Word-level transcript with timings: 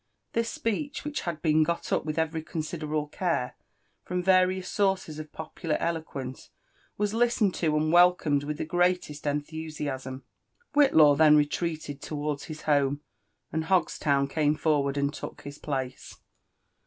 This 0.33 0.49
speech, 0.49 1.03
which 1.03 1.21
had 1.21 1.43
been 1.43 1.61
got 1.61 1.91
up 1.93 2.05
with 2.05 2.15
very 2.15 2.41
considerable 2.41 3.05
care 3.07 3.55
from 4.03 4.23
various 4.23 4.67
sources 4.67 5.19
of 5.19 5.31
popular 5.31 5.77
eloquence, 5.79 6.49
was 6.97 7.13
listened 7.13 7.53
to 7.53 7.77
and 7.77 7.93
wel 7.93 8.15
comed 8.15 8.43
with 8.43 8.57
the 8.57 8.65
greatest 8.65 9.25
enthusiaSm. 9.25 10.23
Whitlaw 10.73 11.15
then 11.17 11.37
relrealed 11.37 12.01
towards 12.01 12.45
his 12.45 12.63
home; 12.63 13.01
and 13.51 13.65
Hogslown 13.65 14.27
came 14.27 14.55
forward 14.55 14.97
and 14.97 15.13
took 15.13 15.41
his 15.41 15.59
place. 15.59 16.17